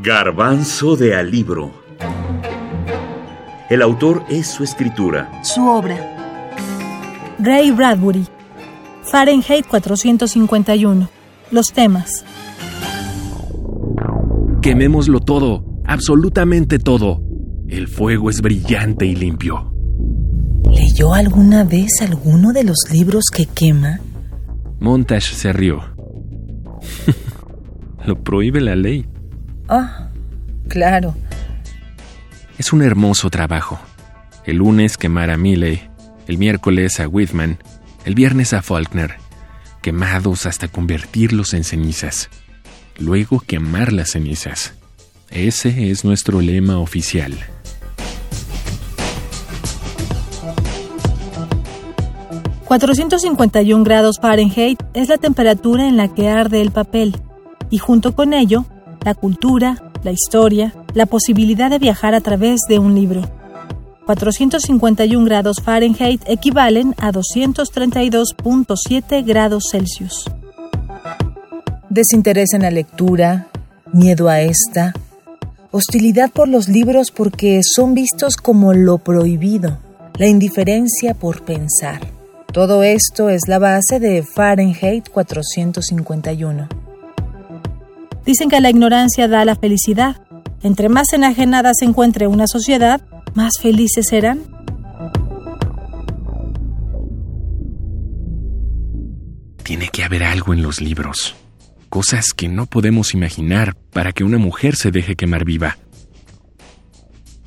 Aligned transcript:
Garbanzo 0.00 0.94
de 0.94 1.16
Alibro. 1.16 1.72
El 3.68 3.82
autor 3.82 4.24
es 4.28 4.46
su 4.46 4.62
escritura. 4.62 5.42
Su 5.42 5.66
obra. 5.66 5.96
Ray 7.40 7.72
Bradbury. 7.72 8.24
Fahrenheit 9.02 9.66
451. 9.66 11.08
Los 11.50 11.72
temas. 11.72 12.24
Quemémoslo 14.62 15.18
todo, 15.18 15.64
absolutamente 15.84 16.78
todo. 16.78 17.20
El 17.66 17.88
fuego 17.88 18.30
es 18.30 18.40
brillante 18.40 19.04
y 19.04 19.16
limpio. 19.16 19.74
¿Leyó 20.70 21.12
alguna 21.12 21.64
vez 21.64 22.02
alguno 22.02 22.52
de 22.52 22.62
los 22.62 22.84
libros 22.92 23.24
que 23.34 23.46
quema? 23.46 23.98
Montage 24.78 25.34
se 25.34 25.52
rió. 25.52 25.80
Lo 28.06 28.22
prohíbe 28.22 28.60
la 28.60 28.76
ley. 28.76 29.04
Ah, 29.68 30.08
claro. 30.68 31.14
Es 32.56 32.72
un 32.72 32.82
hermoso 32.82 33.28
trabajo. 33.28 33.78
El 34.44 34.56
lunes 34.56 34.96
quemar 34.96 35.30
a 35.30 35.36
Milley, 35.36 35.88
el 36.26 36.38
miércoles 36.38 37.00
a 37.00 37.06
Whitman, 37.06 37.58
el 38.06 38.14
viernes 38.14 38.54
a 38.54 38.62
Faulkner, 38.62 39.16
quemados 39.82 40.46
hasta 40.46 40.68
convertirlos 40.68 41.52
en 41.52 41.64
cenizas. 41.64 42.30
Luego 42.98 43.40
quemar 43.40 43.92
las 43.92 44.12
cenizas. 44.12 44.72
Ese 45.30 45.90
es 45.90 46.04
nuestro 46.04 46.40
lema 46.40 46.78
oficial. 46.78 47.34
...451 52.66 53.82
grados 53.82 54.18
Fahrenheit 54.20 54.78
es 54.92 55.08
la 55.08 55.16
temperatura 55.16 55.88
en 55.88 55.96
la 55.96 56.12
que 56.12 56.28
arde 56.28 56.60
el 56.60 56.70
papel, 56.70 57.16
y 57.70 57.78
junto 57.78 58.14
con 58.14 58.34
ello, 58.34 58.66
la 59.04 59.14
cultura, 59.14 59.82
la 60.02 60.10
historia, 60.12 60.74
la 60.94 61.06
posibilidad 61.06 61.70
de 61.70 61.78
viajar 61.78 62.14
a 62.14 62.20
través 62.20 62.60
de 62.68 62.78
un 62.78 62.94
libro. 62.94 63.22
451 64.06 65.24
grados 65.24 65.56
Fahrenheit 65.62 66.22
equivalen 66.26 66.94
a 66.98 67.10
232.7 67.12 69.24
grados 69.24 69.64
Celsius. 69.70 70.30
Desinterés 71.90 72.52
en 72.54 72.62
la 72.62 72.70
lectura, 72.70 73.48
miedo 73.92 74.28
a 74.28 74.40
esta, 74.40 74.94
hostilidad 75.70 76.30
por 76.30 76.48
los 76.48 76.68
libros 76.68 77.10
porque 77.10 77.60
son 77.62 77.94
vistos 77.94 78.36
como 78.36 78.72
lo 78.72 78.98
prohibido, 78.98 79.78
la 80.16 80.26
indiferencia 80.26 81.14
por 81.14 81.44
pensar. 81.44 82.00
Todo 82.52 82.82
esto 82.82 83.28
es 83.28 83.42
la 83.46 83.58
base 83.58 84.00
de 84.00 84.22
Fahrenheit 84.22 85.10
451. 85.10 86.87
Dicen 88.28 88.50
que 88.50 88.60
la 88.60 88.68
ignorancia 88.68 89.26
da 89.26 89.42
la 89.46 89.56
felicidad. 89.56 90.20
Entre 90.62 90.90
más 90.90 91.14
enajenada 91.14 91.70
se 91.72 91.86
encuentre 91.86 92.26
una 92.26 92.46
sociedad, 92.46 93.00
más 93.32 93.52
felices 93.58 94.06
serán. 94.06 94.42
Tiene 99.62 99.88
que 99.88 100.04
haber 100.04 100.24
algo 100.24 100.52
en 100.52 100.60
los 100.60 100.82
libros. 100.82 101.36
Cosas 101.88 102.34
que 102.36 102.50
no 102.50 102.66
podemos 102.66 103.14
imaginar 103.14 103.74
para 103.94 104.12
que 104.12 104.24
una 104.24 104.36
mujer 104.36 104.76
se 104.76 104.90
deje 104.90 105.16
quemar 105.16 105.46
viva. 105.46 105.78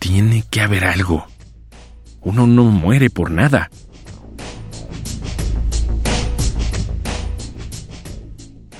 Tiene 0.00 0.42
que 0.50 0.60
haber 0.60 0.86
algo. 0.86 1.24
Uno 2.20 2.48
no 2.48 2.64
muere 2.64 3.10
por 3.10 3.30
nada. 3.30 3.70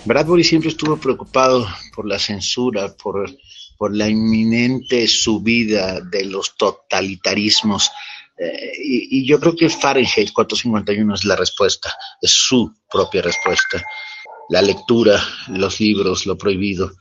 Bradbury 0.04 0.44
siempre 0.44 0.70
estuvo 0.70 0.96
preocupado 0.98 1.66
por 1.94 2.06
la 2.06 2.18
censura, 2.18 2.94
por, 2.94 3.30
por 3.78 3.96
la 3.96 4.08
inminente 4.08 5.08
subida 5.08 6.00
de 6.00 6.24
los 6.26 6.56
totalitarismos. 6.56 7.90
Eh, 8.36 8.72
y, 8.82 9.18
y, 9.18 9.26
yo 9.26 9.40
creo 9.40 9.56
que 9.56 9.70
Fahrenheit 9.70 10.32
451 10.32 11.14
es 11.14 11.24
la 11.24 11.36
respuesta, 11.36 11.96
es 12.20 12.30
su 12.30 12.74
propia 12.90 13.22
respuesta. 13.22 13.82
La 14.50 14.60
lectura, 14.60 15.22
los 15.48 15.80
libros, 15.80 16.26
lo 16.26 16.36
prohibido. 16.36 16.92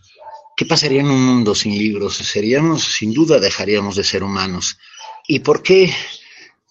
¿Qué 0.55 0.65
pasaría 0.65 1.01
en 1.01 1.09
un 1.09 1.25
mundo 1.25 1.55
sin 1.55 1.77
libros? 1.77 2.15
Seríamos, 2.15 2.83
sin 2.83 3.11
duda, 3.11 3.39
dejaríamos 3.39 3.95
de 3.95 4.03
ser 4.03 4.23
humanos. 4.23 4.77
¿Y 5.27 5.39
por 5.39 5.63
qué 5.63 5.93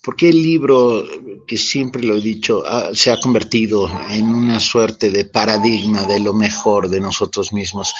porque 0.02 0.30
el 0.30 0.42
libro, 0.42 1.04
que 1.46 1.56
siempre 1.56 2.02
lo 2.02 2.16
he 2.16 2.20
dicho, 2.20 2.64
se 2.92 3.12
ha 3.12 3.20
convertido 3.20 3.88
en 4.10 4.28
una 4.28 4.58
suerte 4.58 5.10
de 5.10 5.26
paradigma 5.26 6.02
de 6.02 6.18
lo 6.18 6.34
mejor 6.34 6.88
de 6.88 7.00
nosotros 7.00 7.52
mismos? 7.52 7.94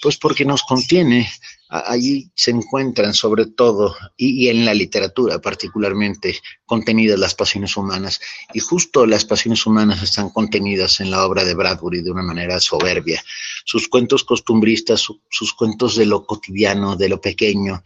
Pues 0.00 0.16
porque 0.16 0.46
nos 0.46 0.62
contiene, 0.62 1.30
allí 1.72 2.30
se 2.34 2.50
encuentran 2.50 3.14
sobre 3.14 3.46
todo, 3.46 3.96
y, 4.16 4.48
en 4.48 4.64
la 4.64 4.74
literatura 4.74 5.40
particularmente, 5.40 6.36
contenidas 6.66 7.18
las 7.18 7.34
pasiones 7.34 7.76
humanas. 7.76 8.20
Y 8.52 8.60
justo 8.60 9.06
las 9.06 9.24
pasiones 9.24 9.64
humanas 9.64 10.02
están 10.02 10.28
contenidas 10.30 11.00
en 11.00 11.10
la 11.10 11.24
obra 11.24 11.44
de 11.44 11.54
Bradbury 11.54 12.02
de 12.02 12.10
una 12.10 12.22
manera 12.22 12.60
soberbia. 12.60 13.22
Sus 13.64 13.88
cuentos 13.88 14.24
costumbristas, 14.24 15.08
sus 15.30 15.52
cuentos 15.54 15.96
de 15.96 16.06
lo 16.06 16.26
cotidiano, 16.26 16.94
de 16.96 17.08
lo 17.08 17.20
pequeño, 17.20 17.82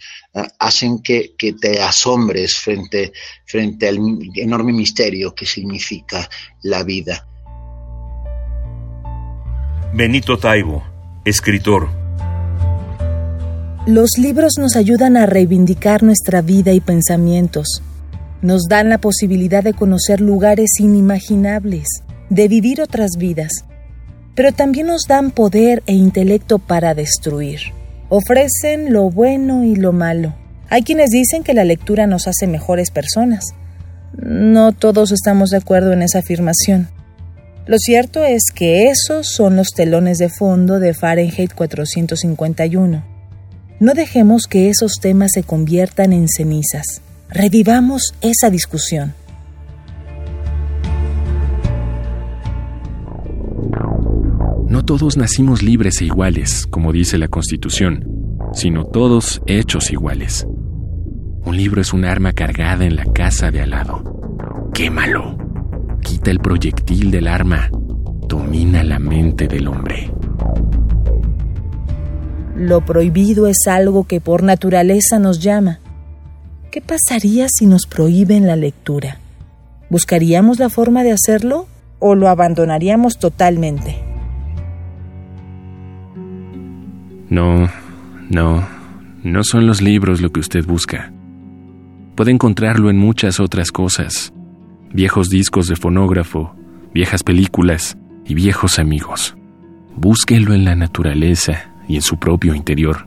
hacen 0.59 1.01
que, 1.01 1.35
que, 1.39 1.53
te 1.53 1.81
asombres 1.81 2.57
frente, 2.57 3.13
frente 3.45 3.89
al 3.89 3.99
enorme 4.35 4.73
misterio 4.73 5.35
que 5.35 5.47
significa 5.47 6.29
la 6.63 6.83
vida. 6.83 7.27
Benito 9.95 10.37
Taibo, 10.37 10.85
escritor. 11.25 12.06
Los 13.87 14.19
libros 14.19 14.55
nos 14.59 14.75
ayudan 14.75 15.17
a 15.17 15.27
reivindicar 15.27 16.03
nuestra 16.03 16.43
vida 16.43 16.73
y 16.73 16.81
pensamientos. 16.81 17.85
Nos 18.43 18.65
dan 18.69 18.89
la 18.89 18.99
posibilidad 18.99 19.63
de 19.63 19.75
conocer 19.75 20.21
lugares 20.21 20.81
inimaginables, 20.81 21.87
de 22.29 22.49
vivir 22.49 22.83
otras 22.83 23.13
vidas. 23.17 23.53
Pero 24.35 24.51
también 24.51 24.89
nos 24.89 25.03
dan 25.07 25.31
poder 25.31 25.85
e 25.87 25.93
intelecto 25.93 26.59
para 26.59 26.95
destruir. 26.95 27.61
Ofrecen 28.09 28.93
lo 28.93 29.09
bueno 29.09 29.63
y 29.63 29.77
lo 29.77 29.93
malo. 29.93 30.35
Hay 30.69 30.83
quienes 30.83 31.11
dicen 31.11 31.45
que 31.45 31.55
la 31.55 31.63
lectura 31.63 32.09
nos 32.09 32.27
hace 32.27 32.49
mejores 32.49 32.91
personas. 32.91 33.45
No 34.15 34.73
todos 34.73 35.13
estamos 35.13 35.51
de 35.51 35.59
acuerdo 35.59 35.93
en 35.93 36.03
esa 36.03 36.19
afirmación. 36.19 36.89
Lo 37.67 37.79
cierto 37.79 38.25
es 38.25 38.47
que 38.53 38.91
esos 38.91 39.29
son 39.29 39.55
los 39.55 39.69
telones 39.69 40.19
de 40.19 40.29
fondo 40.29 40.81
de 40.81 40.93
Fahrenheit 40.93 41.55
451 41.55 43.16
no 43.79 43.95
dejemos 43.95 44.47
que 44.47 44.71
esos 44.71 44.95
temas 45.01 45.33
se 45.35 45.43
conviertan 45.43 46.13
en 46.13 46.29
cenizas. 46.29 47.03
Revivamos 47.29 48.15
esa 48.21 48.51
discusión. 48.51 49.15
No 54.69 54.85
todos 54.85 55.17
nacimos 55.17 55.63
libres 55.63 56.01
e 56.01 56.07
iguales, 56.07 56.67
como 56.67 56.93
dice 56.93 57.19
la 57.19 57.29
Constitución, 57.29 58.05
sino 58.53 58.85
todos 58.85 59.41
hechos 59.47 59.91
iguales. 59.91 60.47
Un 61.45 61.57
libro 61.57 61.81
es 61.81 61.93
un 61.93 62.05
arma 62.05 62.33
cargada 62.33 62.85
en 62.85 62.97
la 62.97 63.05
casa 63.05 63.51
de 63.51 63.61
al 63.63 63.71
lado. 63.71 64.71
Quémalo. 64.75 65.39
Quita 66.03 66.31
el 66.31 66.41
proyectil 66.41 67.11
del 67.11 67.29
arma. 67.29 67.71
Domina 68.29 68.83
la 68.83 68.99
mente 68.99 69.47
del 69.47 69.69
hombre. 69.69 70.11
Lo 72.57 72.81
prohibido 72.81 73.49
es 73.49 73.59
algo 73.67 74.05
que 74.05 74.23
por 74.23 74.43
naturaleza 74.43 75.19
nos 75.19 75.41
llama. 75.41 75.79
¿Qué 76.73 76.81
pasaría 76.81 77.49
si 77.51 77.67
nos 77.67 77.87
prohíben 77.87 78.47
la 78.47 78.57
lectura? 78.57 79.19
¿Buscaríamos 79.91 80.59
la 80.59 80.71
forma 80.71 81.03
de 81.03 81.13
hacerlo 81.13 81.67
o 81.99 82.15
lo 82.15 82.29
abandonaríamos 82.29 83.19
totalmente? 83.19 84.03
No, 87.29 87.69
no, 88.31 88.67
no 89.23 89.45
son 89.45 89.67
los 89.67 89.83
libros 89.83 90.23
lo 90.23 90.31
que 90.31 90.41
usted 90.41 90.65
busca. 90.65 91.13
Puede 92.15 92.31
encontrarlo 92.31 92.89
en 92.89 92.97
muchas 92.97 93.39
otras 93.39 93.71
cosas. 93.71 94.33
Viejos 94.95 95.29
discos 95.29 95.69
de 95.69 95.77
fonógrafo, 95.77 96.55
viejas 96.95 97.23
películas 97.23 97.99
y 98.25 98.35
viejos 98.35 98.79
amigos. 98.79 99.37
Búsquelo 99.95 100.55
en 100.55 100.65
la 100.65 100.75
naturaleza, 100.75 101.76
y 101.89 101.97
en 101.97 102.03
su 102.03 102.19
propio 102.19 102.55
interior. 102.55 103.07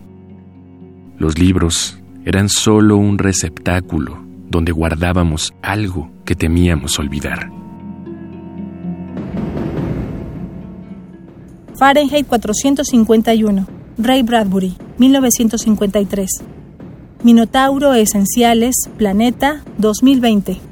Los 1.17 1.37
libros 1.37 1.99
eran 2.25 2.49
solo 2.49 2.97
un 2.97 3.17
receptáculo 3.17 4.17
donde 4.49 4.71
guardábamos 4.71 5.53
algo 5.61 6.09
que 6.25 6.35
temíamos 6.35 6.97
olvidar. 6.99 7.51
Fahrenheit 11.77 12.27
451, 12.27 13.65
Ray 13.97 14.23
Bradbury, 14.23 14.75
1953. 14.97 16.29
Minotauro 17.23 17.93
Esenciales, 17.93 18.75
Planeta, 18.97 19.63
2020. 19.77 20.68